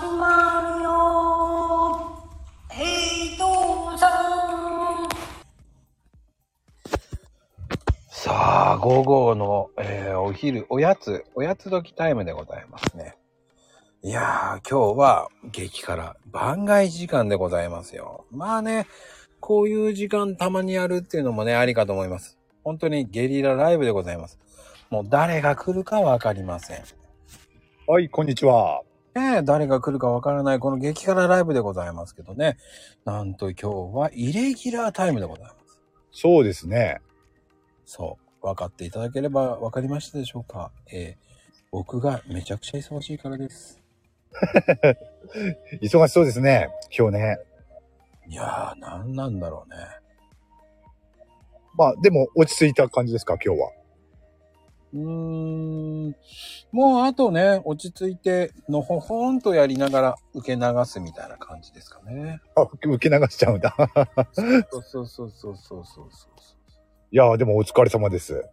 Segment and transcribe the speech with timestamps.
[0.00, 2.00] 始まるよ
[2.70, 4.08] ヘイトさ
[5.06, 5.06] ん
[8.08, 13.18] さあ、午後の、えーお昼、おやつ、おやつ時タイムでございますね。
[14.02, 18.24] いやー、今日は激辛、番外時間でございますよ。
[18.30, 18.86] まあね、
[19.38, 22.38] こういう時間たまにやるっていうのもね、ありかと思います。
[22.64, 24.38] 本当にゲリラライブでございます。
[24.88, 26.84] もう誰が来るかわかりません。
[27.86, 28.80] はい、こんにちは。
[29.14, 32.56] ねえ、誰が来るかわからないこの激辛ライブでございますけどね。
[33.04, 35.80] なんと今日はイレギュラータイムでございます。
[36.12, 37.00] そうですね。
[37.84, 38.46] そう。
[38.46, 40.70] 分かっていただければ分かりましたでしょうか。
[40.92, 41.30] えー
[41.72, 43.80] 僕がめちゃくちゃ忙しいからです。
[45.80, 46.68] 忙しそうですね。
[46.96, 47.38] 今日ね。
[48.26, 49.76] いやー、なんなんだろうね。
[51.76, 53.70] まあ、でも落ち着いた感じですか、今日は。
[54.92, 56.16] うーん。
[56.72, 62.40] もうあとね、落ち着いて、のほほんとやりながら受け流すみたいな感じですかね。
[62.56, 63.74] あ、受け流しちゃうんだ。
[64.32, 66.06] そうそうそうそうそうそうそう。
[67.12, 68.44] いやー、でもお疲れ様です。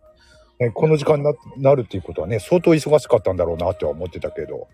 [0.60, 4.68] ね、この時間にななるっていうことはね、相当忙しかったんだろうなっては思ってたけど。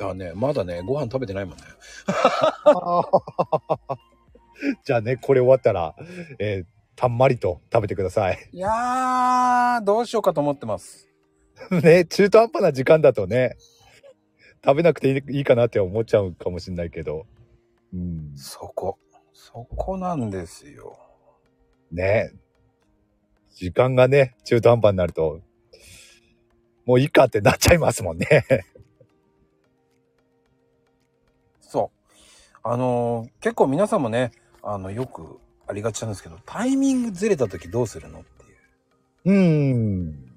[0.00, 1.62] いやね、まだね、ご飯食べてないもんね。
[4.84, 5.94] じゃあね、これ終わったら、
[6.38, 8.48] えーたんまりと食べてください。
[8.52, 11.08] いやー、どうしようかと思ってます。
[11.70, 13.56] ね、中途半端な時間だとね、
[14.64, 17.26] 食べなくていいいいかなって思っちゃうかもしれないけど。
[17.92, 18.32] うん。
[18.36, 18.98] そこ。
[19.32, 20.98] そこなんですよ。
[21.90, 22.32] ね
[23.54, 25.40] 時間がね、中途半端になると、
[26.86, 28.26] もういいかってなっちゃいますもんね。
[31.60, 32.08] そう。
[32.62, 38.58] あのー結構皆さんもね、あの、よくありがちなんですけど、タイミングずれた時どうするのっていう。
[39.24, 40.30] うーん。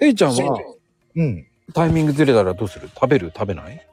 [0.00, 0.60] えいちゃんは、
[1.16, 1.46] うん。
[1.74, 2.88] タイミングずれたらどうする？
[2.88, 3.32] 食べる？
[3.34, 3.86] 食べない？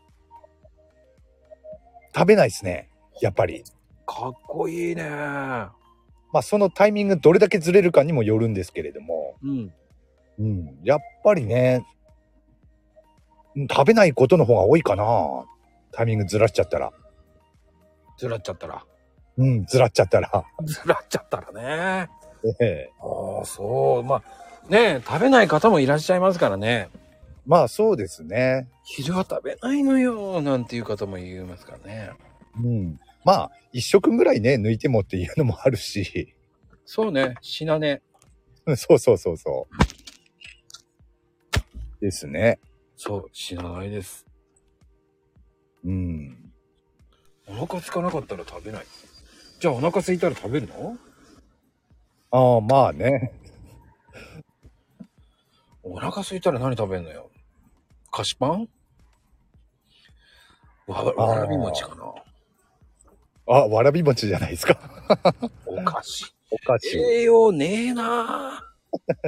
[2.15, 2.89] 食べないですね。
[3.21, 3.63] やっぱり。
[4.05, 5.71] かっこいいねま
[6.33, 9.35] あそのタイミングどれだけずれるかにもよるんですけれども。
[9.43, 9.73] うん。
[10.39, 10.79] うん。
[10.83, 11.85] やっぱりね、
[13.55, 15.05] うん食べないことの方が多いかな。
[15.91, 16.91] タイミングずらしちゃったら。
[18.17, 18.83] ずらっちゃったら。
[19.37, 20.45] うん、ずらっちゃったら。
[20.63, 22.09] ずらっちゃったらね。
[22.61, 24.03] ええああ、そう。
[24.03, 24.23] まあ、
[24.69, 26.89] ね食べない方もいらっしゃいますからね。
[27.45, 28.67] まあそうですね。
[28.83, 32.11] 昼は食べないのよ、なんていう方も言いますからね。
[32.57, 32.99] うん。
[33.23, 36.35] まあ、一食ぐらいね、抜いてもっていうのもあるし。
[36.85, 38.01] そうね、死なね。
[38.65, 39.75] うんそうそうそうそう。
[42.01, 42.59] ですね。
[42.95, 44.25] そう、死なないです。
[45.83, 46.51] うん。
[47.47, 48.85] お腹空かなかったら食べない。
[49.65, 50.95] じゃあお腹空いたら食べるの？
[52.29, 53.31] ああ、まあね。
[55.81, 57.31] お腹空いたら何食べんのよ？
[58.11, 58.69] 菓子パン？
[60.85, 62.13] わわらび餅かな
[63.47, 64.79] あ、わらび餅じゃないですか。
[65.65, 66.31] お菓子。
[66.51, 66.99] お菓子。
[66.99, 68.71] 栄養ねえな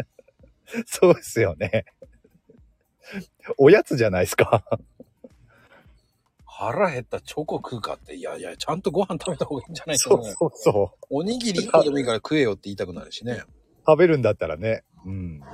[0.85, 1.85] そうですよね。
[3.57, 4.63] おやつじゃないですか。
[6.59, 10.23] 腹減ったチョコ食うかって、いやいや、ちゃんとご飯食べた方がいいんじゃないかな。
[10.23, 11.05] そうそうそう。
[11.11, 13.43] おにぎり1個でもいいから食えよって言いたくなるしね。
[13.85, 14.83] 食べるんだったらね。
[15.05, 15.39] うん。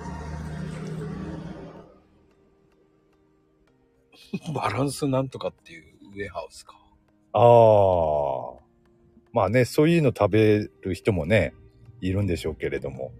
[4.55, 5.83] バランスなんとかっていう
[6.13, 6.79] ウェハウスか。
[7.33, 7.41] ああ。
[9.33, 11.53] まあね、そういうの食べる人もね、
[11.99, 13.11] いるんでしょうけれども。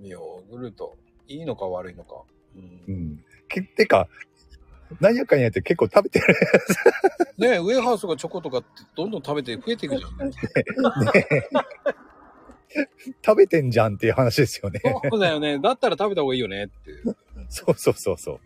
[0.00, 0.96] ヨーグルト。
[1.28, 2.22] いいのか悪いのか。
[2.56, 3.22] うんうん。
[3.48, 4.08] けてか、
[5.00, 6.34] 何やかんやって結構食べてる。
[7.38, 10.16] ねえ、ウェハウスがチョコとかってどんどん食べて増えていくじゃん。
[10.28, 10.34] ね。
[13.24, 14.80] 食べてんじゃんっていう話ですよね。
[15.10, 15.58] そうだよね。
[15.58, 17.16] だったら食べた方がいいよねっていう。
[17.48, 18.40] そうそうそうそう。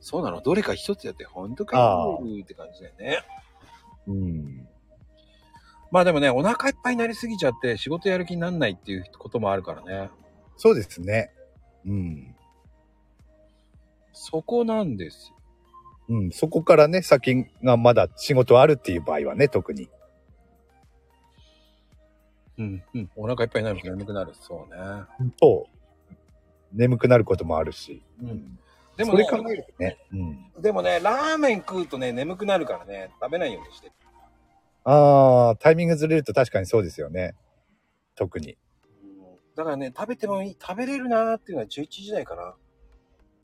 [0.00, 3.18] そうなのどれか一つやって本当かああよって感じだよね。
[4.06, 4.68] うん。
[5.90, 10.10] まあでもね、お腹いっぱいになりすぎちゃって仕事やる気になんないっていうこともあるからね。
[10.56, 11.32] そうですね。
[11.84, 12.35] うん。
[14.18, 15.36] そこなんですよ。
[16.08, 16.30] うん。
[16.30, 19.90] そこからね、先がまだ仕事あるっていう場合はね、特に。
[22.58, 23.10] うん、うん。
[23.14, 24.32] お腹いっぱいになると眠くなる。
[24.40, 25.30] そうね。
[25.38, 25.66] と、
[26.72, 28.02] 眠くなることもあるし。
[28.22, 28.58] うん。
[28.96, 29.98] でもねそれ、考えるとね。
[30.12, 30.62] うん。
[30.62, 33.92] でもね、ラーメン食うとね、眠くなるからね、食べないようにして。
[34.84, 37.34] ああ、タイミングずれると確かにそうですよね。
[38.14, 38.52] 特に。
[38.52, 38.56] うん
[39.56, 42.54] だからね、食べてもいい、食べれるなーっていうのは11時台かな。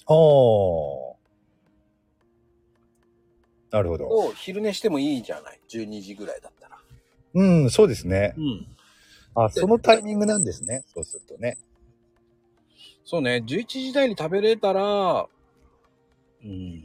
[0.06, 1.12] ああ。
[3.76, 4.06] なるほど。
[4.06, 5.60] を昼寝してもいいじゃない。
[5.68, 6.78] 12時ぐらいだったら。
[7.34, 8.34] うん、そうですね。
[8.36, 8.66] うん。
[9.34, 10.84] あ、そのタイミングなんですね。
[10.92, 11.56] そうするとね。
[13.04, 15.26] そうね、11時台に食べれたら、
[16.44, 16.84] うん。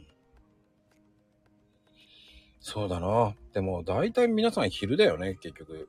[2.60, 3.34] そうだな。
[3.52, 5.88] でも、大体皆さん昼だよね、結局。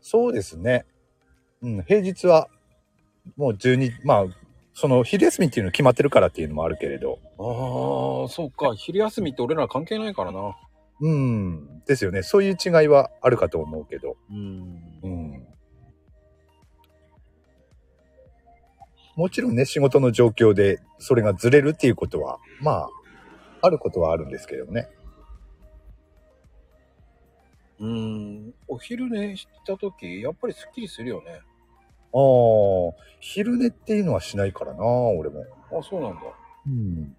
[0.00, 0.84] そうですね。
[1.62, 2.48] うん、平日は、
[3.36, 4.26] もう12、まあ、
[4.80, 7.18] その昼休みっていうの決まってるからっていうのもあるけれど。
[7.36, 8.76] ああ、そうか。
[8.76, 10.56] 昼休みって俺ら関係ないからな。
[11.00, 12.22] うん、ですよね。
[12.22, 14.16] そういう違いはあるかと思うけど。
[14.30, 15.00] うん。
[15.02, 15.46] うん。
[19.16, 22.88] もちろんね、仕事の状況でそれがずれるっていうことは、まあ、
[23.62, 24.88] あることはあるんですけどね。
[27.80, 28.54] うん。
[28.68, 31.40] お昼寝した時、やっぱりスッキリするよね。
[32.12, 35.44] ああ、昼寝っていうのはしないからな、俺も。
[35.70, 36.20] あ、そうなんだ。
[36.66, 37.16] うん。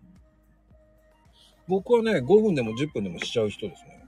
[1.68, 4.06] 僕はね、5分でも10分でもしちゃう人ですね。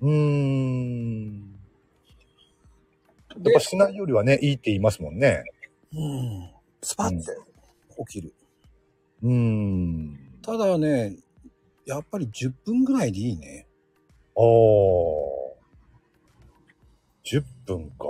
[0.00, 1.58] うーん。
[3.30, 5.44] やっでぱしないよりはね、いいって言いますもんね。
[5.92, 6.50] うん。
[6.82, 7.24] スパッて
[8.06, 8.34] 起きる。
[9.22, 10.18] うーん。
[10.42, 11.16] ただね、
[11.86, 13.66] やっぱり10分ぐらいでいいね。
[14.36, 14.44] ああ。
[17.24, 18.04] 10分か。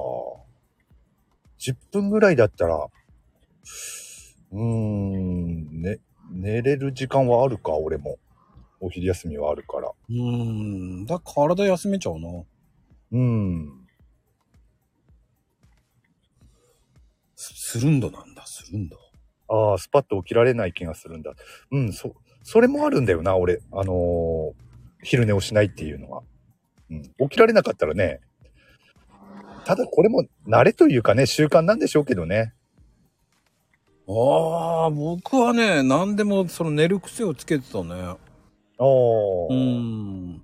[1.73, 2.77] 10分ぐらいだったら、
[4.53, 5.99] うーん、ね、
[6.31, 8.19] 寝れる時間はあるか、俺も。
[8.81, 9.91] お昼休みはあるから。
[10.09, 11.05] うん。
[11.05, 12.29] だ体休めちゃうな。
[13.13, 13.87] うん。
[17.35, 18.97] ススルンドなんだ、スルンド。
[19.49, 21.33] ああ、スパッと起きられない気がするんだ。
[21.73, 23.61] うん、そ、それもあるんだよな、俺。
[23.73, 24.53] あのー
[25.05, 26.23] 昼寝をしないっていうのは。
[26.91, 27.03] うん。
[27.03, 28.21] 起きられなかったらね、
[29.69, 32.55] ただこれも慣れというかね、習慣なんでしょうけどね。
[34.09, 37.95] ああ、僕はね、何でもその寝る癖をつけてたね。
[37.95, 38.17] ああ、
[39.51, 40.41] うん。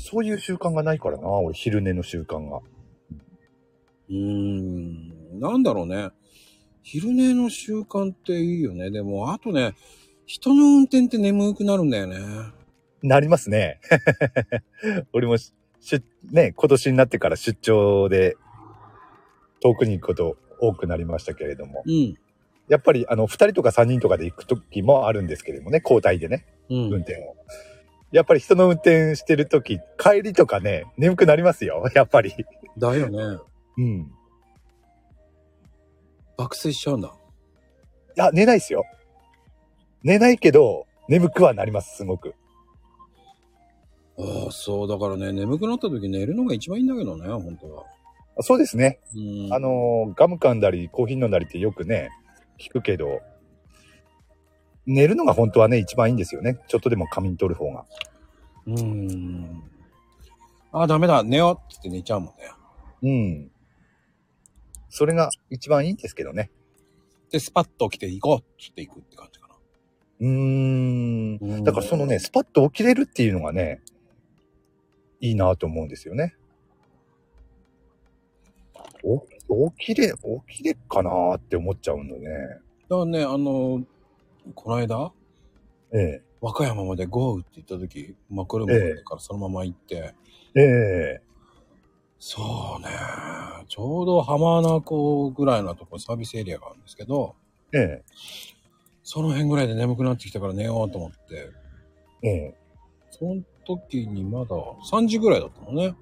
[0.00, 2.62] そういう習慣がないからな、俺、昼寝の習慣が。
[4.08, 5.38] うーん。
[5.38, 6.08] なんだろうね。
[6.82, 8.90] 昼寝の習慣っていいよね。
[8.90, 9.74] でも、あとね、
[10.24, 12.16] 人の運転って眠くなるんだよね。
[13.02, 13.80] なりますね。
[15.12, 15.36] 俺も
[15.80, 18.36] し、しね、今年になってから出張で
[19.60, 21.82] 遠くに行くこと多くなりましたけれども。
[21.86, 22.14] うん。
[22.68, 26.76] やっぱり、あの、二人とか三人とかで行く時もあるんですけれどもね、交代でね、うん。
[26.90, 27.36] 運転を。
[28.12, 32.34] やっぱり人の運転してる時、帰りとかね、眠くなりますよ、 やっぱり。
[32.76, 33.38] だよね。
[33.78, 34.00] うん。
[34.00, 34.06] い
[36.36, 37.12] 爆睡しちゃうんだ。
[38.18, 38.84] や、寝ないですよ。
[40.02, 42.34] 寝ないけど、眠くはなります、すごく。
[44.18, 44.88] ああ、そう。
[44.88, 47.84] だからね、眠くなった時寝るのが一番いいんだけどね、本当は。
[48.40, 49.00] そうですね。
[49.14, 49.52] うん。
[49.52, 52.10] あのー、ガム噛んだり、コーヒー飲んだりってよくね、
[52.58, 53.20] 聞くけど、
[54.86, 56.58] 寝るのが本当はね、一番いいんですよね。
[56.66, 57.84] ちょっとでも仮眠取る方が。
[58.66, 59.62] うーん。
[60.72, 62.50] あ、ダメだ、寝ようって言って寝ちゃうもんね。
[63.02, 63.50] うん。
[64.88, 66.50] それが一番いいんですけどね。
[67.30, 69.54] で、スパッと起きて行こうって言って行くって感じかな。
[70.20, 73.80] うーんだからそのね、スパッと起きれるっていうのがね、
[75.20, 76.36] いいなと思うんですよね。
[79.48, 80.12] お起きれ、
[80.48, 82.28] 起きれっかなって思っちゃうんだよね。
[82.88, 83.82] だからね、あの、
[84.54, 85.12] この間、
[85.92, 90.14] え和歌山までゴーって言った時、まあ、車でからそのまま行って、
[90.54, 90.60] え。
[90.60, 91.20] ええ。
[92.20, 92.88] そうね、
[93.68, 97.36] ちょうど浜名湖ぐらいのとこサービスエリアがあるんですけど、
[97.72, 98.02] ええ。
[99.02, 101.50] その辺ぐらいで眠くなってきたから寝ようと思って、
[102.22, 102.54] ええ。
[103.10, 103.42] その
[103.76, 104.56] 時にまだ
[104.90, 105.94] 3時ぐらいだったのね。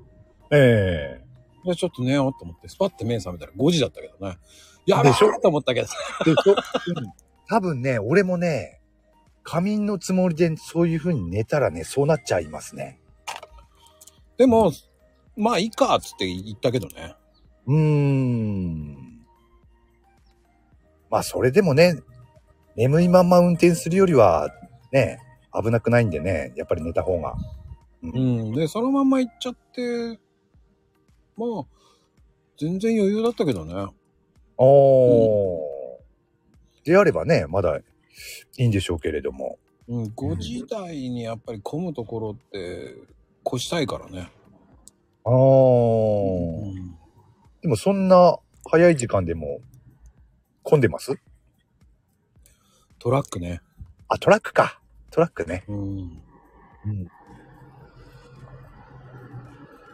[0.52, 1.68] ええ。
[1.68, 4.38] で、ちょっと寝ようと思って、スパッて目覚めたら5時だったけどね。
[4.86, 5.40] やべえでしょ？
[5.40, 5.88] と思ったけど。
[6.24, 7.12] でしょ、うん、
[7.48, 8.80] 多分ね、俺もね、
[9.42, 13.00] 仮眠のつもりでそういう風に寝たらね、そうなっちゃいますね。
[14.36, 14.72] でも、
[15.36, 17.14] まあいいかっつって言ったけどね。
[17.66, 19.24] うーん。
[21.10, 21.96] まあ、それでもね、
[22.74, 24.50] 眠いまんま運転するよりは、
[24.92, 25.20] ね、
[25.52, 27.36] 危なくないんでね、やっぱり寝た方が。
[28.02, 28.08] う。
[28.08, 28.54] うんん。
[28.54, 30.18] で、そのまんま行っちゃって、
[31.36, 31.64] まあ、
[32.58, 33.86] 全然余裕だったけどね。
[34.56, 35.60] おー。
[36.84, 37.82] であればね、まだい
[38.58, 39.58] いんでしょうけれども。
[39.88, 42.94] うん、5時台にやっぱり混むところって、
[43.46, 44.30] 越したいからね。
[45.24, 46.64] あー。
[46.64, 46.96] うん
[47.62, 48.38] でもそんな
[48.70, 49.60] 早い時間でも
[50.62, 51.18] 混んでます？
[53.00, 53.60] トラックね。
[54.06, 54.80] あ、トラックか。
[55.10, 55.64] トラックね。
[55.66, 56.22] うん。
[56.86, 57.10] うん。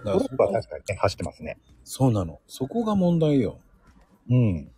[0.04, 1.58] だトからそこラックは確かにね、走ってますね。
[1.84, 2.40] そうなの。
[2.46, 3.60] そこが問題よ。
[4.28, 4.70] うん。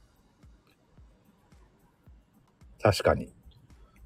[2.80, 3.32] 確かに。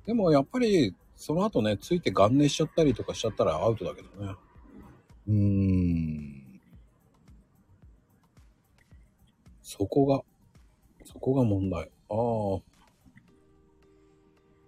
[0.07, 4.35] でもやっぱり、その後ね、ついて元寝しちゃったりとかしちゃったらアウトだけどね。
[5.27, 6.61] うーん。
[9.63, 10.23] そこが、
[11.05, 11.91] そこが問題。
[12.09, 12.61] ああ、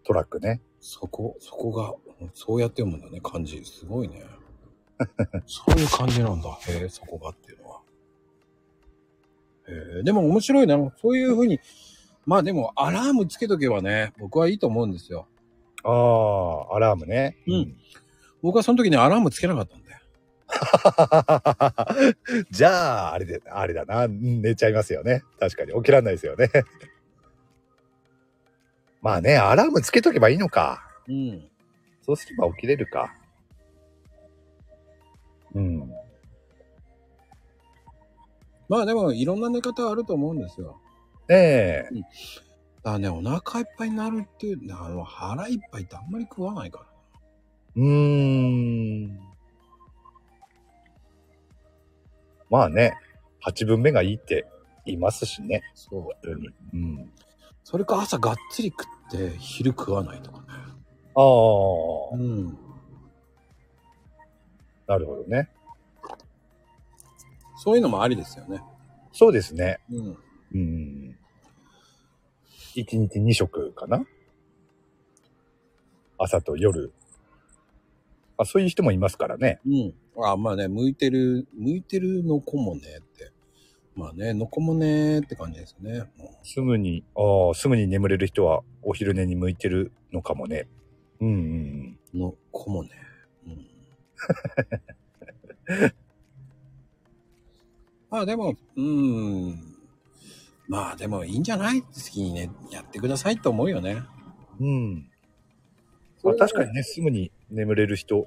[0.04, 0.61] トラックね。
[0.80, 1.95] そこ、そこが、
[2.35, 3.64] そうやって読むんだね、漢字。
[3.64, 4.25] すごいね。
[5.47, 6.49] そういう感じなんだ。
[6.69, 7.80] へえ、そこがっていうのは。
[9.69, 10.76] へえ、でも面白いな。
[11.00, 11.61] そういうふうに、
[12.26, 15.26] まあでも、アラームつけとけばね、僕はいいと思うんですよ。
[15.83, 17.37] ああ、アラームね。
[17.47, 17.76] うん。
[18.42, 20.00] 僕はその時にアラームつけなかったんだよ。
[22.50, 24.07] じゃあ、あれで、あれだな。
[24.07, 25.23] うん寝ちゃいますよね。
[25.38, 25.75] 確かに。
[25.75, 26.50] 起きらんないですよね。
[29.00, 30.83] まあね、アラームつけとけばいいのか。
[31.09, 31.49] うん。
[32.02, 33.14] そうすれば起きれるか。
[35.54, 35.90] うん。
[38.69, 40.80] まあでも、いろんな寝方あると思うんですよ。
[41.28, 41.88] ねえ。
[42.83, 46.85] だからね、お腹いっぱいになるっていう、あの、腹いっぱいってあんまり食わないから。
[47.76, 49.19] うーん。
[52.49, 52.95] まあね、
[53.45, 54.47] 8分目がいいって
[54.85, 55.62] 言いますしね。
[55.75, 56.30] そう。
[56.73, 57.11] うん。
[57.64, 60.47] それか朝がっつり食って昼食わないとかね。
[61.14, 62.59] ああ、ん。
[64.90, 65.49] なるほどね。
[67.62, 68.61] そういうのもありですよね。
[69.12, 69.78] そうですね。
[69.88, 70.18] うん。
[70.52, 71.16] うん。
[72.75, 74.04] 1日2食かな？
[76.18, 76.92] 朝と夜。
[78.37, 79.61] あ、そういう人もいますからね。
[79.64, 79.94] うん。
[80.25, 83.30] あまあね、向いてる、向いてるの子もねって。
[83.94, 86.11] まあね、の子もねって感じですね。
[86.18, 90.66] もすぐに、ああ、すぐに眠れる人はお昼寝に向いてるのかもね。
[91.20, 92.90] うんうんうの子もね。
[93.47, 93.79] うん。
[98.11, 99.61] まあでも、うん。
[100.69, 101.83] まあでもいいんじゃない？
[101.83, 104.03] 好きにね、やってくださいと思うよね。
[104.61, 104.67] うん。
[104.67, 105.11] うん。
[106.23, 108.27] まあ確かにね、すぐに眠れる人。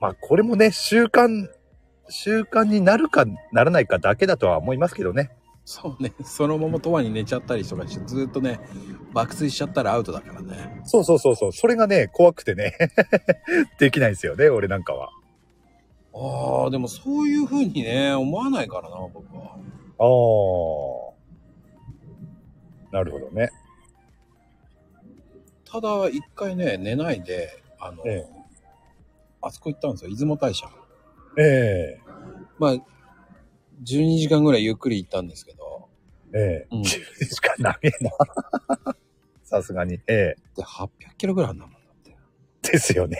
[0.00, 1.48] まあこれもね、習慣、
[2.08, 5.30] 習慣になるかならないかだけだとは思いますけどね。
[5.64, 8.60] そうね、そのままとわに寝ちゃったりとかして、ずっとね、
[9.16, 10.82] 爆睡しちゃったらアウトだからね。
[10.84, 11.52] そうそうそうそう。
[11.52, 12.74] それがね、怖くてね。
[13.80, 15.08] できないんですよね、俺なんかは。
[16.12, 19.56] ああ、でもそういう風にね、思わないからな、僕は。
[19.98, 20.04] あ
[22.92, 22.92] あ。
[22.92, 23.48] なるほどね。
[25.64, 27.48] ただ、一回ね、寝ないで、
[27.80, 28.36] あの、ええ
[29.40, 30.68] あそこ行ったんですよ、出雲大社。
[31.38, 31.98] え
[32.58, 32.72] まあ、
[33.82, 35.88] 12時間ぐらいゆっくり行ったんですけど、
[36.34, 36.84] えええうん。
[36.84, 37.00] し
[37.40, 38.10] か長えな。
[39.46, 39.94] さすがに。
[40.08, 42.16] ええで、800キロぐらいあんだもんだって。
[42.62, 43.16] ですよね。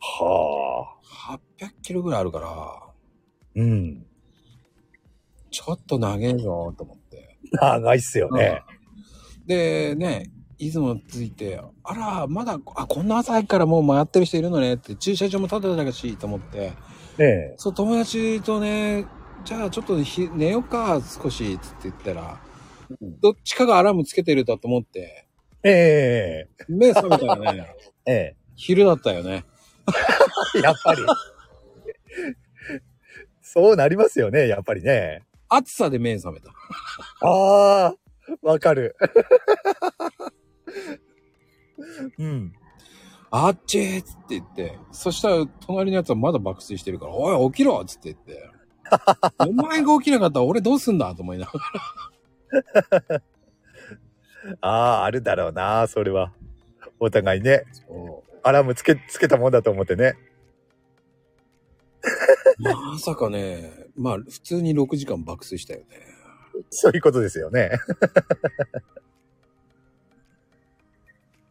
[0.00, 1.36] はあ。
[1.58, 4.06] 800キロぐらいあるから、うん。
[5.50, 7.38] ちょっと長えぞ、と思って。
[7.52, 8.62] 長いっすよね。
[9.46, 16.72] で、ね、出雲着いて、あら、まだ、あ、こんな朝早くからもう回ってる人いるのねって、駐車場もただだし、と思って、
[17.18, 19.06] ええそう、友達とね、
[19.44, 22.40] じゃあちょっとひ寝ようか、少し、つって言ったら、
[23.00, 25.26] どっちかがアラームつけてるだと思って、
[25.62, 27.74] え目覚めたらね、
[28.06, 29.44] ええ昼だったよね。
[30.56, 31.02] え やっぱり。
[33.42, 35.22] そうなりますよね、やっぱりね。
[35.48, 36.50] 暑さで目覚めた。
[37.26, 37.94] ああ、
[38.42, 38.96] わかる。
[42.18, 42.52] うん。
[43.32, 48.50] あっちーっつって言って、そしたら隣のやつはまだ爆睡してるから、おい起きろっつって言って、
[49.38, 51.60] お前が起きなかったら俺どうすんだと思いながら。
[54.60, 56.32] ああ、あるだろうな、それは。
[56.98, 57.64] お互いね、
[58.42, 60.14] アラームつけ、つけたもんだと思ってね。
[62.58, 65.86] まさかね、まあ普通に6時間爆睡したよね。
[66.70, 67.70] そういうことですよね。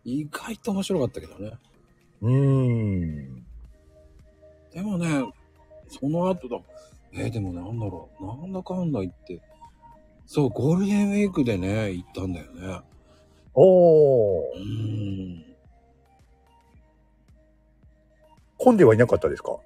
[0.05, 1.57] 意外と面白かったけどね。
[2.21, 3.45] うーん。
[4.71, 5.23] でもね、
[5.87, 6.59] その後だ、
[7.13, 9.41] えーでもなんだろう、なんだかんだ言って、
[10.31, 12.81] そう、ゴールデンウィークでね、行ったんだよね。
[13.55, 14.59] おーう。
[14.59, 15.45] ーん。
[18.59, 19.57] 混んではいなかったですか？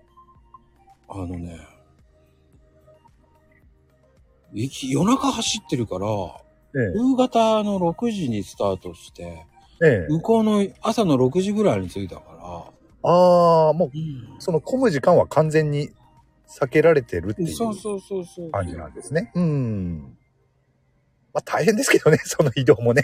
[1.10, 1.60] あのね、
[4.54, 6.08] 夜中走ってるから、
[6.82, 9.46] え夕方の6時にスタートして、
[9.84, 9.86] え。
[9.86, 10.14] ええ。
[10.14, 12.72] 向こうの朝の6時ぐらいに着いたか
[13.04, 14.02] ああ、もう、ら、
[14.34, 14.40] うん。
[14.40, 15.90] その混む時間は完全に
[16.48, 18.52] 避けられてるっていうそうそうそうそう。
[18.52, 19.30] 感じなんですね。
[19.36, 20.18] うん。
[21.34, 23.04] まあ大変ですけどね、 その移動もね。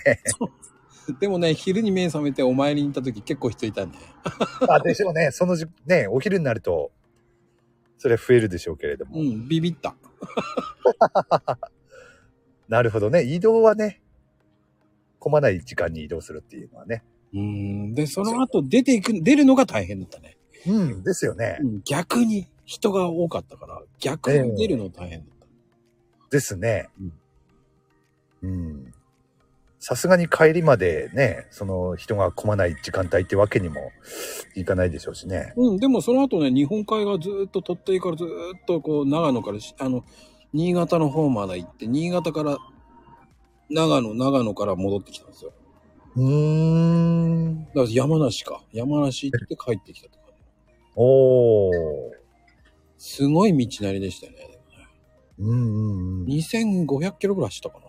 [1.19, 3.97] でもね、昼に目覚めてお参りに行った時結構人いたんで。
[4.69, 5.31] あ、でしょうね。
[5.31, 6.91] そのじ、ね、お昼になると、
[7.97, 9.19] それ増えるでしょうけれども。
[9.19, 9.95] うん、ビビった。
[12.69, 13.23] なるほどね。
[13.23, 14.01] 移動はね、
[15.17, 17.03] 混まない時間に移動するっていうのはね。
[17.33, 17.93] うん。
[17.95, 20.37] で、その後出ていく、出るのが大変だったね。
[20.67, 21.65] うん、ですよねう。
[21.65, 25.47] ん、逆に人が多かったから、逆に出るの大変だった。
[26.29, 26.89] ですね。
[26.99, 27.13] うん。
[29.79, 33.91] さすがに帰りまでね、その人が混まない時間帯ってわけにも
[34.55, 35.53] いかないでしょうしね。
[35.55, 38.29] うん、でもその後ね、日本海側ずーっと鳥取からずーっ
[38.67, 40.03] とこう、長野からし、あの、
[40.53, 42.57] 新潟の方まで行って、新潟から、
[43.69, 45.53] 長野、長野から戻ってきたんですよ。
[46.15, 47.65] うーん。
[47.67, 48.61] だから山梨か。
[48.73, 50.37] 山梨行って帰ってきたとか、ね。
[50.95, 51.71] おー。
[52.97, 54.59] すごい道なりでしたよね。
[55.39, 56.25] うんうんうん。
[56.25, 57.88] 2500キロぐらい走ったかな。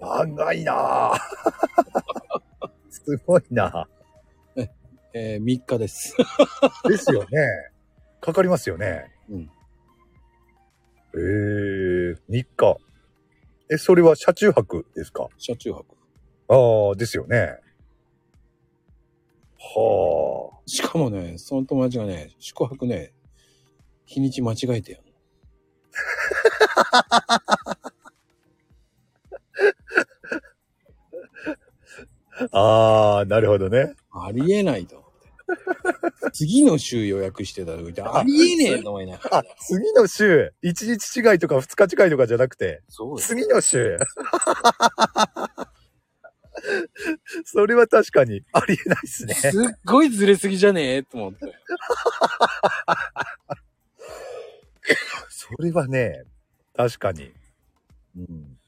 [0.00, 1.18] 長いなぁ。
[2.90, 3.86] すごいな
[5.12, 6.16] えー、3日です。
[6.88, 7.28] ですよね。
[8.20, 9.10] かかりますよね。
[9.28, 9.50] うん。
[11.14, 12.76] えー、3日。
[13.70, 15.28] え、それは車中泊ですか？
[15.38, 15.96] 車中泊。
[16.48, 17.58] ああ、ですよね。
[19.58, 20.60] はあ。
[20.66, 23.12] しかもね、その友達がね、宿泊ね、
[24.06, 25.00] 日にち間違えてよ。
[32.52, 33.94] ああ、なるほどね。
[34.12, 35.20] ありえないと思って。
[36.32, 43.28] 次の週予約してた時ありえねえと思いながらあ、次の週、1日違いとか2日違いとかじゃなくて、そうです。
[43.28, 43.98] 次の週。
[47.44, 49.34] それは確かにありえないですね。
[49.34, 49.52] すっ
[49.84, 51.38] ごいずれすぎじゃねえと思って。
[55.28, 56.24] それはね、
[56.76, 57.32] 確かに。
[58.16, 58.59] うん。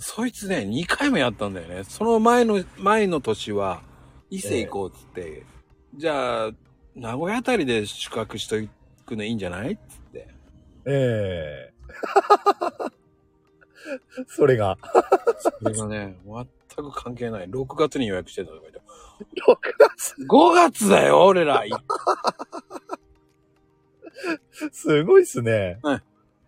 [0.00, 1.84] そいつね、2回もやったんだよね。
[1.84, 3.82] その前の、前の年は、
[4.30, 5.44] 伊勢行こうっつって、
[5.94, 6.52] じゃあ、
[6.94, 8.56] 名古屋あたりで宿泊しと
[9.04, 10.28] くのいいんじゃないっつって。
[10.86, 11.74] ええ
[14.26, 14.78] それが、
[15.38, 17.50] それがね、全く関係ない。
[17.50, 18.80] 6月に予約してたとか言って。
[18.80, 18.84] 6
[19.78, 21.62] 月、5月だよ、俺ら
[24.72, 25.78] すごいっすね。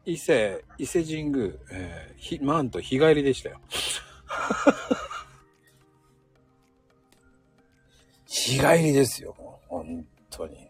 [0.05, 3.61] 伊勢、伊勢神宮、えー、ひ、なんと日帰りでしたよ。
[8.27, 10.69] 日帰りですよ、もう本当に。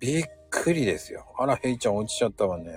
[0.00, 1.32] びっくりですよ。
[1.38, 2.72] あら、ヘイちゃん落ちちゃったわね。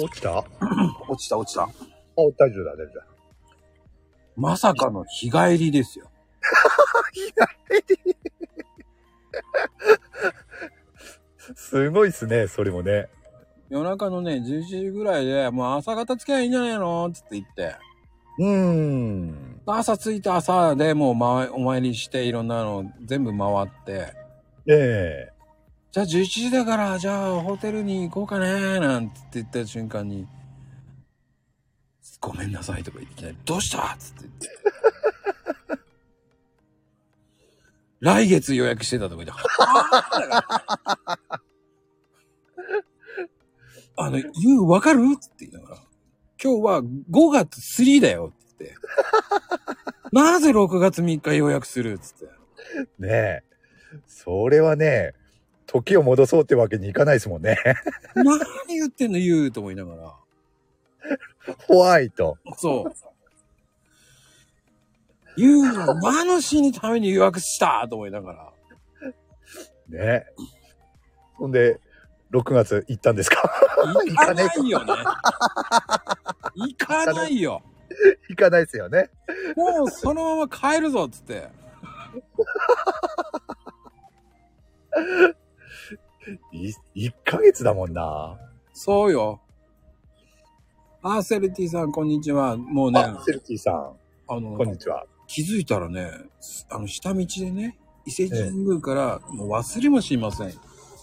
[0.00, 0.38] 落ちた？
[0.38, 0.44] あ、
[1.08, 1.68] 落ちた、落ちた。
[2.16, 3.06] 大丈夫だ、大丈夫だ。
[4.34, 6.10] まさかの日帰りですよ。
[11.56, 13.08] すごいっすね、それもね。
[13.68, 17.10] 夜中のね、11時ぐらいで、もう朝方つけばいいんじゃないの？
[17.12, 17.76] つって言って。
[18.38, 19.60] うーん。
[19.66, 24.12] 朝着いた朝でもう回お参りしていろんなの全部回って。
[24.66, 25.32] ええ
[25.92, 30.26] じゃあ11時だから、じゃあホテルに行こうかねなんて言った瞬間に、
[32.20, 33.96] ごめんなさいとか言ってきなり、どうした？
[33.98, 34.48] つって言って。
[38.04, 41.40] 来月予約してたとか言って、は ぁ
[43.96, 45.00] あの、言う、わかる？
[45.14, 45.82] って言いながら、
[46.42, 48.78] 今日は5月3だよって言って。
[50.12, 52.26] なぜ6月3日予約するっつって。
[52.98, 53.42] ねえ。
[54.06, 55.14] それはね、
[55.66, 57.56] 時を戻そうってわけにいかないですもんね。
[58.14, 58.38] 何
[58.68, 60.14] 言ってんの言うと思いながら。
[61.68, 62.36] ホワイト。
[62.58, 63.13] そう。
[65.36, 68.52] 言うの、何の死にために予約したと思いながら。
[69.88, 70.26] ね
[71.34, 71.80] ほんで、
[72.32, 73.42] 6月行ったんですか？
[74.06, 74.94] 行かないよね。
[76.54, 77.62] 行かないよ。
[78.28, 79.10] 行かないですよね。
[79.56, 81.48] もうそのまま帰るぞっつって。
[86.52, 86.72] い
[87.08, 88.38] 1ヶ月だもんな。
[88.72, 89.40] そうよ。
[91.02, 92.56] アーセルティさん、こんにちは。
[92.56, 93.92] もうね、あ、セルティさん、
[94.26, 95.04] あの、こんにちは。
[95.26, 96.10] 気づいたらね、
[96.70, 100.52] あの、下道でね、伊勢神宮から、もう忘れもしません。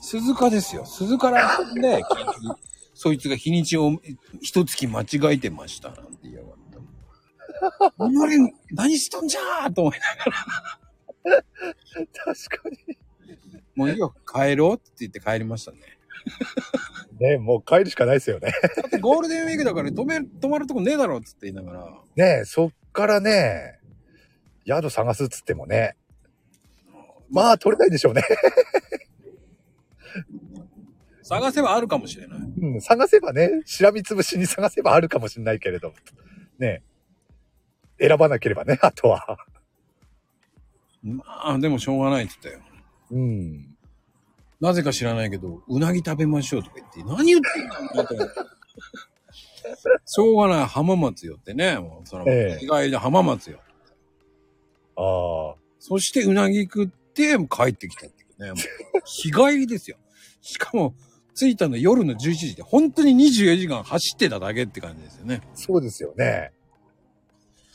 [0.01, 0.85] 鈴鹿ですよ。
[0.85, 2.01] 鈴鹿ら辺で、
[2.93, 3.99] そいつが日にちを
[4.41, 5.89] 一月間違えてました。
[5.89, 6.51] なんて言いやがっ
[7.79, 7.93] た。
[7.97, 8.37] 俺、
[8.71, 11.43] 何しとんじゃーと思いながら、
[12.25, 12.97] 確かに。
[13.75, 15.79] もういいよ、帰ろうって言って帰りましたね。
[17.19, 18.51] ねもう帰るしかないですよね。
[18.75, 23.79] だってゴールデンウィークだから止め、止まるとこねえだろっつって言いながら、ねそっからね、
[24.65, 25.95] 宿探すっつってもね。
[27.29, 28.23] まあ、取れないでしょうね。
[31.23, 32.39] 探せばあるかもしれない。
[32.39, 35.93] うん、探せばね、しらみつぶしに探せばあるかもしれないけれど。
[36.59, 36.83] ね
[37.99, 39.37] 選ばなければね、あとは。
[41.03, 42.65] まあ、でもしょうがないって言ったよ。
[43.11, 43.77] うん。
[44.59, 47.73] なぜか知らないけど、うなぎ食べましょうとか言って、何言ってんの
[50.05, 51.77] しょうがない、浜松よってね。
[51.79, 53.59] もうその、ええ日帰りで浜松よ。
[54.95, 55.55] ああ。
[55.79, 58.51] そしてうなぎ食って帰ってきたっていうね。
[58.51, 58.55] も
[58.95, 59.97] う日帰りですよ。
[60.41, 60.95] しかも、
[61.33, 65.41] 着いたの夜の11時で、本当に24時間走ってただけって感じですよね。
[65.53, 66.51] そうですよね。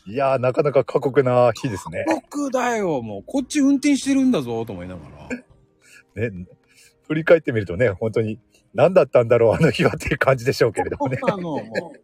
[0.06, 2.04] いやー、なかなか過酷な日ですね。
[2.06, 5.28] 僕だよ、もう、こっち運転してるんだぞ、と思いながら。
[6.30, 6.46] ね。
[7.08, 8.38] 振り返ってみるとね、本当に
[8.74, 11.18] 何だったんだろう、あの日はっていう感じでしょうけれどもね。
[11.22, 12.00] あの、もう、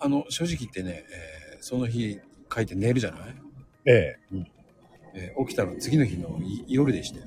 [0.00, 2.20] あの、正直言ってね、えーその日
[2.54, 3.20] 書いて寝るじゃない、
[3.86, 4.18] ええ。
[4.32, 7.26] えー起きたの次の日のい夜でしたよ。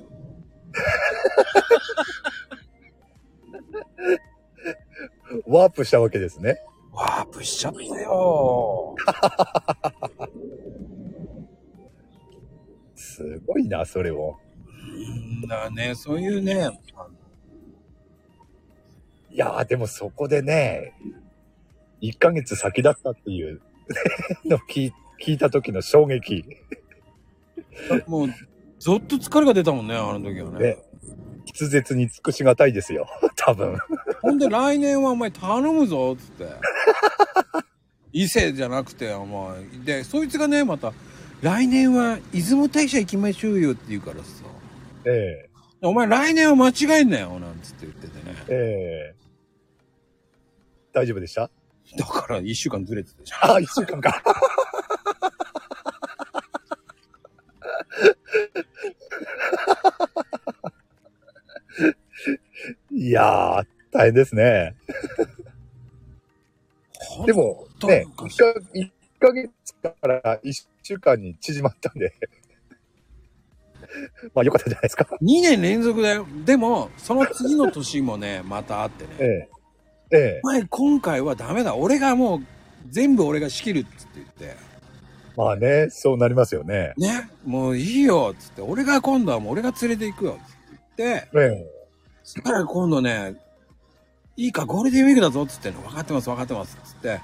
[5.46, 6.60] ワープしたわけですね。
[6.92, 8.94] ワープしちゃったよ。
[12.94, 14.36] すごいな、それを。
[15.42, 16.70] うんだね、そういうね、
[19.30, 20.94] いやー、でもそこでね、
[22.00, 23.60] 1ヶ月先だったっていう
[24.44, 24.92] のを聞い
[25.24, 26.44] 聞いた時の衝撃。
[28.06, 28.28] もう、
[28.78, 30.58] ぞっと疲れが出たもんね、あの時はね。
[30.58, 30.76] ね
[31.54, 33.06] 筆舌に尽くしがたいですよ。
[33.36, 33.76] 多分。
[34.22, 36.48] ほんで来年はお前頼むぞ、つって。
[38.12, 39.62] 伊勢じゃなくて、お前。
[39.84, 40.92] で、そいつがね、また、
[41.42, 44.44] 来年は出雲大社行きましょうよって言うからさ。
[45.04, 45.48] ええ
[45.80, 48.36] お前来年は間違えんなよ、なんつって言っててね。
[48.48, 49.14] ええ
[50.92, 51.50] 大丈夫でした？
[51.96, 53.50] だから一週間ずれてたじゃん。
[53.52, 54.22] ああ、一週間か。
[62.90, 64.74] いやー、大変ですね。
[67.26, 68.26] でも、ね、1か
[68.74, 69.50] 一ヶ月
[69.82, 72.12] から1週間に縮まったんで、
[74.34, 75.06] まあ良かったんじゃないですか。
[75.22, 76.26] 2年連続だよ。
[76.44, 79.10] でも、その次の年もね、 またあってね。
[79.18, 79.48] ええ。
[80.10, 80.40] ええ。
[80.42, 81.74] お前今回はダメだ。
[81.74, 82.40] 俺がもう、
[82.88, 84.67] 全部俺が仕切るっつって言って。
[85.38, 86.94] まあね、そうなりますよね。
[86.96, 88.60] ね、もういいよっつって。
[88.60, 91.28] 俺が今度はもう俺が連れて行くよっつって言って。
[91.32, 91.66] ええ。
[92.24, 93.36] そしたら今度ね、
[94.36, 95.82] いいか、ゴールデンウィークだぞっつってんの。
[95.82, 96.76] 分かってます、分かってます。
[96.76, 97.20] っつって。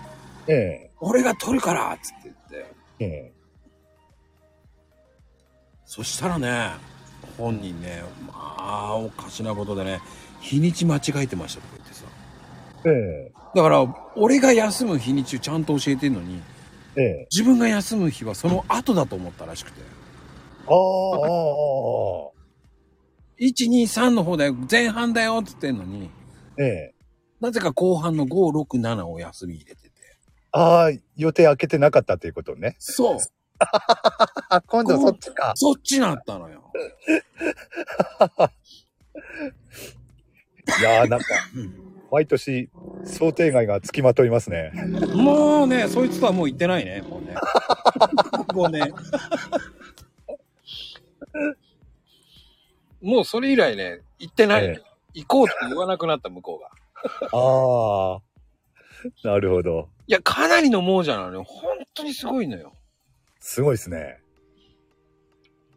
[0.47, 0.91] ええ。
[1.01, 2.75] 俺が取るからっつって言って。
[3.01, 3.33] ええ。
[5.85, 6.71] そしたらね、
[7.37, 10.01] 本人ね、まあ、おかしなことでね、
[10.41, 12.05] 日にち間違えてましたとか言ってさ。
[12.87, 16.41] えだから、俺が休む日にちをちゃんと教えてんのに、
[16.97, 17.01] え。
[17.01, 17.29] ええ。
[17.31, 19.81] 自分が休む日はその後だと思ったらしくて。
[20.67, 21.27] ああ、ああ、あ
[22.31, 22.35] あ。
[23.41, 26.11] 1、2、3の方だよ、前半だよって言ってんのに、
[26.59, 26.95] ええ。
[27.41, 28.29] なぜか後半の5、
[28.63, 29.91] 6、7を休み入れてて。
[30.53, 32.77] ああ、予定開けてなかったということね。
[32.79, 33.19] そう。
[34.49, 35.53] あ、 今度そっちか。
[35.57, 36.73] そっちなったのよ。
[40.81, 41.27] いやーなんか、
[42.15, 42.71] 毎年
[43.05, 44.71] 想定外がつきまといますね。
[45.17, 47.35] もうね、そいつとはもう行ってないね、もうね。
[48.55, 48.93] もうね。
[53.03, 54.81] もうそれ以来ね、行ってない、え
[55.13, 56.71] 行こうって言わなくなった向こうが。
[57.33, 58.21] あ
[59.25, 59.89] あ、なるほど。
[60.07, 61.43] いや、かなりの亡者なのよ。
[61.43, 62.75] 本当にすごいのよ。
[63.41, 64.21] すごいですね。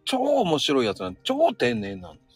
[0.06, 2.27] 超面白いやつなん超天然なんですよ。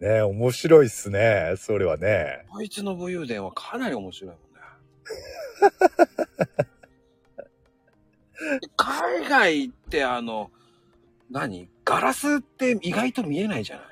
[0.00, 1.54] ねえ面白いっすね。
[1.56, 2.44] それはね。
[2.50, 4.60] こいつの武勇伝はかなり面白いもんね。
[8.76, 10.50] 海外ってあの、
[11.30, 11.68] 何？
[11.84, 13.86] ガラスって意外と見えないじゃない？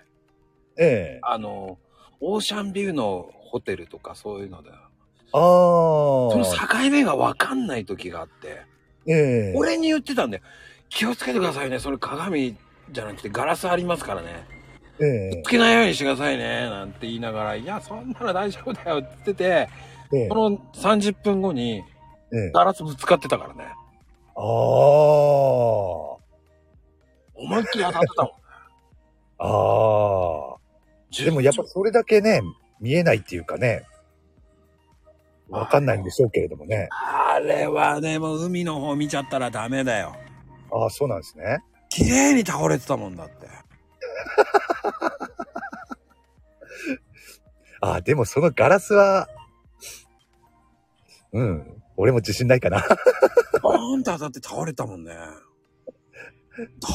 [0.76, 0.84] え
[1.16, 1.78] えあの、
[2.20, 4.76] オーシャンビューのホテルとかそういうので、あ
[5.32, 6.68] そのあ。
[6.84, 8.62] 境目がわかんない時があって、
[9.06, 10.42] ええ俺に言ってたんだよ。
[10.90, 11.78] 気をつけてくださいね。
[11.78, 12.56] それ鏡
[12.90, 14.44] じゃなくてガラスありますからね。
[15.00, 16.68] ええつけないようにしてくださいね。
[16.68, 19.68] なんて言いながら、いや、そんなの大丈夫だよって言ってて、
[20.12, 21.83] ええこの30分後に
[22.33, 23.64] ええガラスぶつかってたからね。
[24.37, 24.42] ああ。
[27.37, 28.33] 思いっきり当たってたもん。
[29.38, 31.24] ああ。
[31.24, 32.40] でもやっぱそれだけね、
[32.80, 33.85] 見えないっていうかね、
[35.48, 36.88] わかんないんでしょうけれどもね。
[36.90, 40.14] あれはね、もう海の方見ちゃったらダメだよ。
[40.72, 41.59] ああ、そうなんですね。
[41.88, 43.46] 綺麗に倒れてたもんだって。
[47.84, 49.28] ああ、でもそのガラスは、
[51.32, 52.78] うん、俺も自信ないかな。
[53.62, 55.12] バーンって当たって倒れたもんね。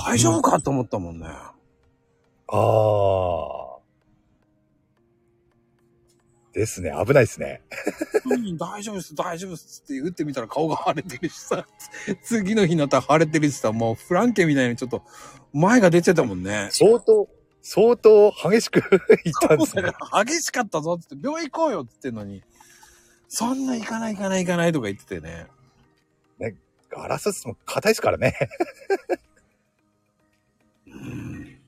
[0.07, 1.27] 大丈夫かと思ったもんね。
[1.27, 1.51] あ
[2.47, 3.77] あ。
[6.53, 7.61] ですね、危ないですね。
[8.25, 11.67] うん大丈夫です、大丈夫ですって打ってみたら顔が腫れてるしさ、
[12.23, 15.03] 次の日になったら腫れてるしさ、もうフランケンみたいにちょっと
[15.53, 16.69] 前が出てたもんね。
[16.71, 17.29] 相当、
[17.61, 18.79] 相当激しく
[19.25, 19.91] いったんですね。
[20.25, 22.43] 激しかったぞって、病院行こうよっつってんのに、
[23.27, 25.47] そんな行かない行かない行かないとか言っててね。
[26.89, 28.35] ガラスも硬いですからね。
[30.87, 31.59] うん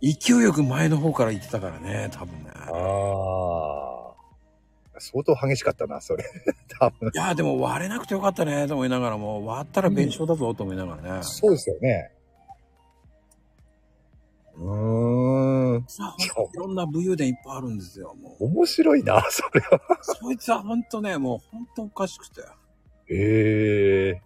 [0.00, 2.50] 勢いよく前の方から行ってたからね、多分ね。
[2.54, 4.14] あ
[4.96, 4.98] あ。
[5.00, 6.24] 相当激しかったな、それ。
[6.78, 7.10] 多分。
[7.12, 11.22] いや、でも割れなくてよかったね、と思いながらも、割ったら弁償だぞ、と思いながらね。
[11.22, 12.12] そうですよね。
[14.58, 15.84] うーん。
[15.86, 18.44] さあ、ほんといろんな武勇伝いっぱいあるんですよ、もう。
[18.46, 19.80] 面白いな、それは。
[20.02, 22.42] そいつはほんとね、もうほんとおかしくて。
[23.10, 24.22] ええ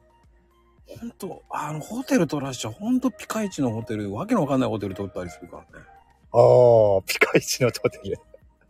[1.00, 5.68] ほんと、あの、ホテル取らしちゃ、ほんとピカイチのホテル、わけのわかんないホテル取ったりするからね。
[6.32, 8.18] ああ、ピカイチのホテル。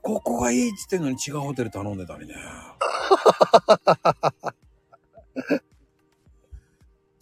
[0.02, 2.34] ここがいいっつってんのに違うホテル頼んでたりね。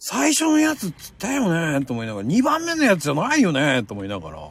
[0.03, 1.47] 最初のやつっつったよ
[1.79, 1.85] ね？
[1.85, 3.83] と思いながら、2番目のやつじゃないよね？
[3.83, 4.37] と思いながら。
[4.39, 4.49] ああ。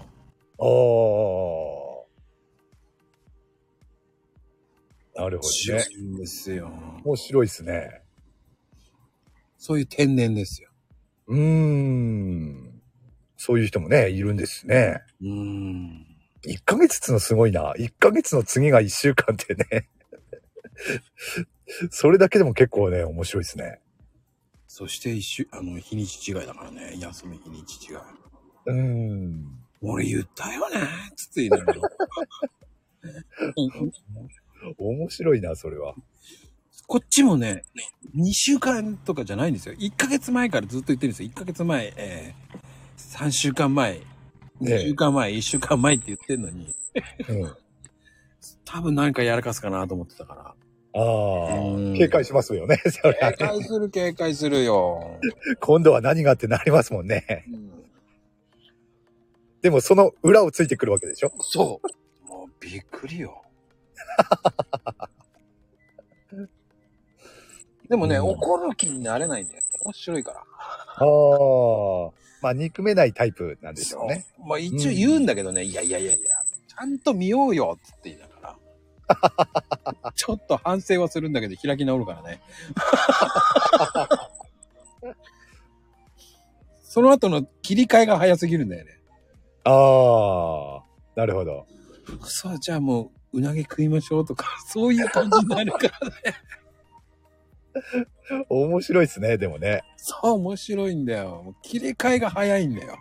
[5.17, 5.85] なるほどね。
[5.99, 6.71] いんですよ。
[7.05, 8.03] 面白いですね。
[9.59, 10.71] そういう天然ですよ。
[11.27, 12.81] うーん。
[13.37, 15.01] そういう人もね、いるんですね。
[15.21, 16.07] うーん。
[16.47, 17.73] 1ヶ月っつうのすごいな。
[17.77, 19.89] 1ヶ月の次が1週間ってね。
[21.91, 23.81] それだけでも結構ね、面白いですね。
[24.73, 26.95] そして一週、あの、日にち違いだからね。
[27.01, 27.97] 休み日にち違い。
[28.67, 29.45] うーん。
[29.81, 30.77] 俺言ったよね
[31.17, 31.81] つって言いながら。
[34.79, 35.97] 面白いな、それは。
[36.87, 37.65] こっちもね、
[38.15, 39.75] 2週間とかじゃないんですよ。
[39.75, 41.31] 1ヶ月前からずっと言ってるんですよ。
[41.31, 44.01] 1ヶ月前、えー、3週間前、
[44.61, 46.73] 2週間前、1週間前って言ってんのに、
[47.29, 47.57] うん。
[48.65, 50.55] 多分何かやらかすかなと思ってたから。
[50.93, 52.77] ああうん、警戒しますよね。
[52.91, 55.19] それは警戒する警戒するよ。
[55.61, 57.45] 今度は何がってなりますもんね。
[59.63, 61.33] でもその裏をついてくるわけでしょ？
[61.41, 61.81] そ
[62.25, 62.29] う。
[62.29, 63.43] もうびっくりよ。
[67.89, 69.63] でもね、うん怒る気になれないんだよ。
[69.85, 70.39] 面白いから。
[70.41, 72.11] ああ。
[72.43, 74.25] まあ、憎めないタイプなんでしょうね。
[74.47, 76.37] まあ一応言うんだけどね、いやいやいやいや、
[76.69, 78.30] ちゃんと見ようよっつって言いながら。
[80.15, 82.41] ちょっと反省はするんだけど、開き直るからね。
[86.83, 89.01] その後の切り替えが早すぎるんだよね。
[89.65, 90.91] ああ。
[91.15, 91.67] なるほど。
[92.23, 96.15] そう、じゃあもう、うなぎ食いましょうとか、 そういう感じになるからね。
[98.49, 99.83] 面白いですね、でもね。
[99.97, 101.55] そう、面白いんだよ。
[101.63, 102.99] 切り替えが早いんだよ。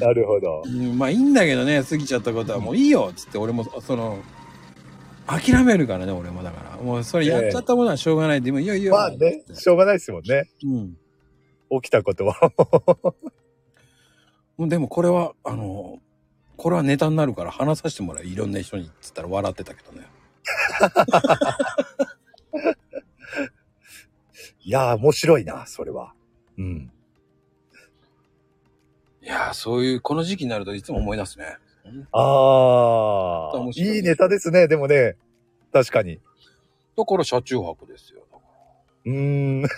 [0.00, 0.62] なるほど。
[0.64, 4.18] うん、まあいいんだけどね、過ぎちゃったことはもういいよっつって、俺も、その、
[5.26, 6.82] 諦めるからね、俺もだから。
[6.82, 8.92] もうそれやっちゃったものはしょうがないで、もういいよいいよ。
[8.92, 10.50] まあね、しょうがないですもんね。
[10.64, 10.96] うん。
[11.80, 12.36] 起きたことは。
[14.56, 15.98] もうでもこれは、あの、
[16.56, 18.24] これはネタになるから話させてもらう。
[18.24, 20.04] いろんな人にっつったら笑ってたけどね。
[24.62, 26.14] いやー、面白いな、それは。
[26.58, 26.90] うん。
[29.24, 31.56] いやー、そういう、この時期になるといつも思い出すね。
[32.12, 35.16] ああいいいネタですね、でもね。
[35.72, 36.20] 確かに。
[36.96, 38.22] だから車中泊ですよ。
[39.06, 39.62] うーん。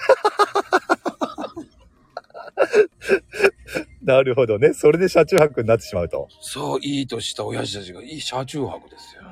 [4.03, 4.73] なるほどね。
[4.73, 6.29] それで車中泊になってしまうと。
[6.41, 9.23] そう、いいとした親父たちが、いい車中泊ですよ。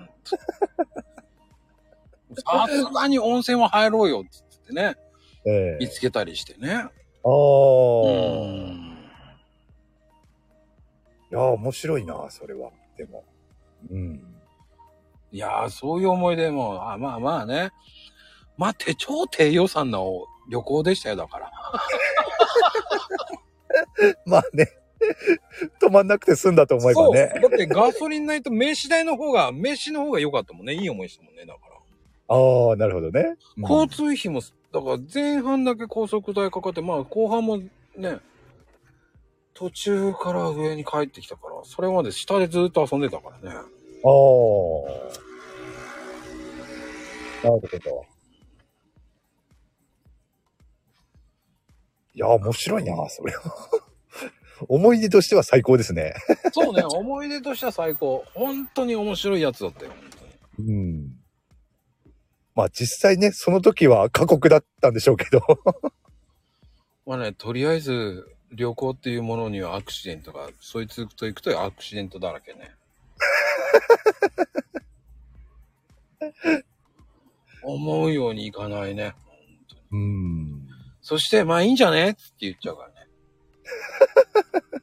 [2.45, 4.97] さすがに温泉は入ろうよっつってね、
[5.47, 6.73] ええ見つけたりしてね。
[6.75, 6.91] ああ。
[8.91, 8.94] う
[11.35, 11.41] いん。
[11.41, 12.71] やー、面白いな、それは。
[12.97, 13.25] でも。
[13.91, 14.23] うん。
[15.33, 17.73] いやー、そういう思い出も、あまあまあね。
[18.57, 21.53] まあ、手超低予算の旅行でしたよ、だから。
[24.27, 24.69] まあね。
[25.81, 27.15] 止まんなくて済んだと思えばそう。
[27.15, 27.33] ね。
[27.43, 30.75] だってガソリンないと飯代の方が、飯の方が良かったもんね。
[30.75, 32.37] いい思いしたもんね、だから。
[32.37, 33.37] ああ、なるほどね。
[33.57, 34.41] うん交通費も、
[34.73, 37.59] だから前半だけ高速代かかって、まあ後半も
[37.97, 38.19] ね、
[39.55, 43.57] 途中から上に帰ってきたから、それまで下でずっと遊んでたからね。
[43.57, 43.61] ああ。
[47.45, 48.05] なるほど。
[52.15, 53.43] いや、面白いな、それは。
[54.69, 56.15] 思い出としては最高ですね。
[56.53, 58.25] そうね、思い出としては最高。
[58.35, 60.01] 本当に面白いやつだったよ、本
[60.57, 60.69] 当に。
[60.69, 61.13] うん。
[62.57, 65.41] まあ実際ね、その時は過酷だったんでしょうけど。
[67.07, 72.75] まあね、とりあえず旅行っていうものにはアクシデントが、そいつと行くとアクシデントだらけね。
[77.63, 79.15] 思うようにいかないね。
[79.91, 80.69] うん。
[81.01, 82.95] そして、まあいいんじゃねって言っちゃうからね。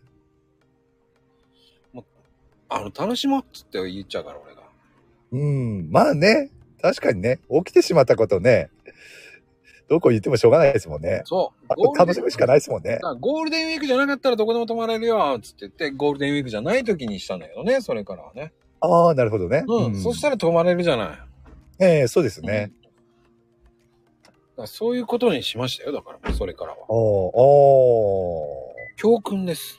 [1.93, 2.05] もう
[2.69, 4.63] あの、楽しもうっつって言っちゃうから、俺が。
[5.31, 5.89] うん。
[5.91, 8.69] まあね、確かにね、起きてしまったことね、
[9.91, 11.21] どこ行ってもしょうがないですもんね。
[11.25, 11.65] そう。
[11.67, 12.97] あゴールデン楽しむしかないですもんね。
[13.03, 18.53] あゴールデンウィークじゃなかったらどこでも泊まれるよ、つって言って、ゴールデンウィークじゃない時にしたんだけどね、それからはね。
[18.79, 19.65] ああ、なるほどね。
[19.67, 19.95] うん。
[20.01, 21.09] そしたら泊まれるじゃない。
[21.83, 22.71] ええそうですね。
[24.23, 26.77] だからそういうことにしましたよ、だから、それからは。
[26.87, 29.77] おーお教訓です。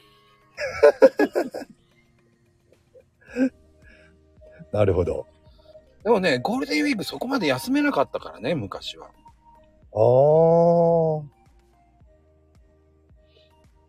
[3.34, 3.50] ー
[4.76, 5.26] なるほど。
[6.04, 9.08] でもね、ゴールデンウィークそこまで休めなかったからね、昔は。
[9.94, 11.32] ああ。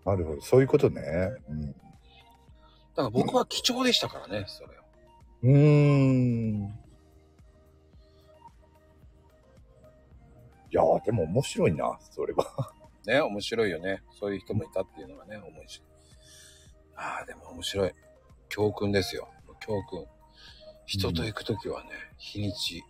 [0.06, 0.42] なるほど。
[0.42, 1.02] そういうことね。
[1.50, 1.72] うん。
[1.72, 4.82] だから僕は貴重でしたからね、それを。
[5.44, 6.64] うーん。
[10.72, 12.46] いやー、でも面白いな、それは。
[13.06, 14.02] ね、面白いよね。
[14.20, 15.88] そういう人もいたっていうのがね、面白い。
[16.96, 17.92] ああ、でも面白い。
[18.50, 19.28] 教訓ですよ。
[19.60, 20.06] 教訓。
[20.86, 22.84] 人と行くときはね、日にち、えー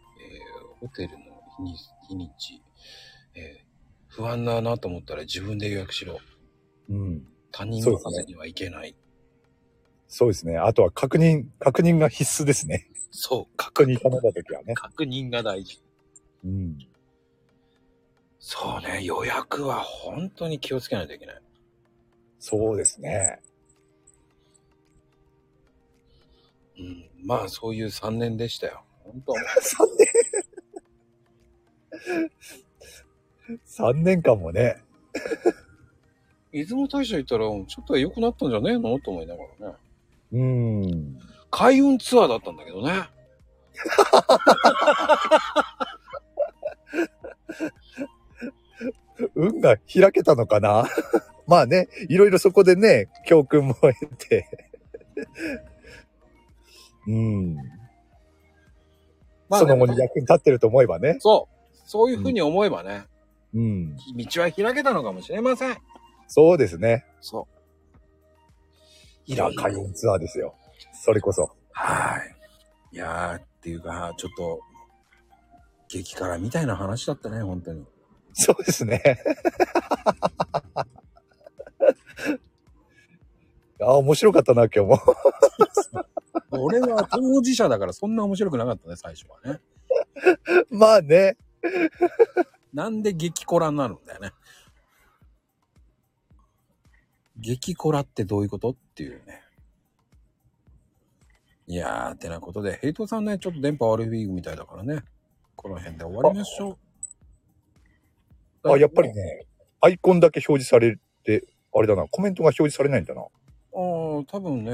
[0.80, 1.24] ホテルの
[1.58, 1.76] 日に
[2.10, 2.62] 日にち、
[3.36, 3.64] えー
[4.16, 6.20] 不安だなと思ったら自分で予約しろ。
[6.88, 7.26] うん。
[7.52, 8.96] 他人そうですねの風にはいけない。
[10.08, 10.58] そうですね。
[10.58, 12.88] あとは確認、確認が必須ですね。
[13.10, 14.76] そう、確認頼んだときはね。
[14.76, 15.82] 確認が大事。
[16.46, 16.78] うん。
[18.40, 21.42] そうね、予約は本当に気をつけないといけない。
[22.40, 23.40] そうですね。
[26.78, 28.84] うん、まあそういう3年でしたよ。
[29.04, 29.34] 本当。
[29.34, 29.38] 3
[29.98, 30.08] 年
[33.68, 34.78] ?3 年間もね。
[36.52, 39.00] 出雲大社行ったら、ちょっと良くなったんじゃねえの？
[39.00, 39.76] と思いながらね。
[40.34, 41.20] うーん。
[41.50, 43.10] 開運ツアーだったんだけどね。
[49.36, 50.86] 運が開けたのかな？
[51.48, 54.48] まあね、いろいろそこでね、教訓も得て。
[57.08, 57.56] うん。
[59.50, 61.18] まあねその後に役に立ってると思えばね。
[61.20, 61.56] そう。
[61.86, 63.04] そういうふうに思えばね、
[63.54, 63.96] うん。
[63.96, 65.78] 道は開けたのかもしれません。
[66.28, 67.06] そうですね。
[67.22, 67.54] そう。
[69.26, 70.56] いや、開運ツアーですよ。
[70.94, 71.50] それこそ。
[71.72, 72.36] はい。
[72.96, 74.60] いやー、っていうか、ちょっと、
[75.88, 77.86] 激辛みたいな話だったね、本当に。
[78.34, 79.02] そうですね。
[83.80, 85.00] あ、面白かったな、今日も。
[86.52, 89.60] 俺は当事者だからそんな面白くなかったね、最初はね。
[90.70, 91.38] まあね。
[92.74, 94.32] なんで激コラになるんだよね。
[97.38, 98.72] 激コラってどういうこと？
[98.72, 99.42] っていうね。
[101.68, 105.02] いやー、てなことで、ヘイトさんね、ちょっと電波悪いウィークみたいだからね。
[105.56, 106.78] この辺で終わりましょ
[108.64, 108.72] う。
[108.72, 109.46] あ、やっぱりね、
[109.82, 113.22] アイコンだけ表示されて、あれだな、コメントが表示されないんだな。
[113.22, 113.30] ああ、
[113.74, 114.72] 多分ね、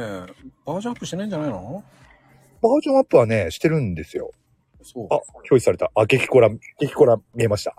[0.65, 1.83] バージョンアップしてないんじゃないの？
[2.61, 4.31] バージョンアップはね、してるんですよ。
[4.81, 5.07] そう。
[5.09, 5.91] あ、表示された。
[5.95, 7.75] あ、激コラ、激コラ見えました。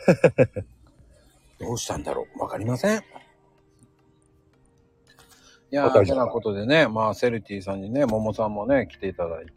[1.58, 2.40] どうしたんだろう？
[2.40, 2.98] わかりません。
[2.98, 3.02] い
[5.76, 9.52] やー、てなことでね、まあ、セルティさんにね、ももさんもね、来ていただいて。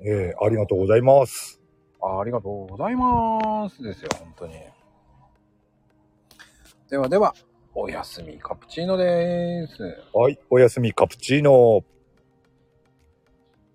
[0.00, 1.60] ええありがとうございます。
[2.00, 3.82] あありがとうございます。
[3.82, 4.54] ですよ、本当に。
[6.90, 7.34] ではでは、
[7.74, 9.82] おやすみカプチーノです。
[10.12, 11.82] はい、おやすみカプチーノ。